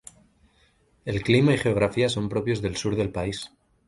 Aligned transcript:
El 1.05 1.21
clima 1.21 1.53
y 1.53 1.59
geografía 1.59 2.09
son 2.09 2.27
propios 2.27 2.63
del 2.63 2.75
sur 2.75 2.95
del 2.95 3.11
país. 3.11 3.51